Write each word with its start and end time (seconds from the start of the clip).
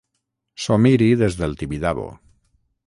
S'ho 0.63 0.77
miri 0.85 1.11
des 1.21 1.39
del 1.43 1.55
Tibidabo. 1.61 2.09